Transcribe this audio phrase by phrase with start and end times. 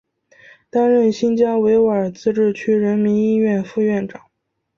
[0.71, 4.19] 担任新疆维吾尔自治区人民医院副院长。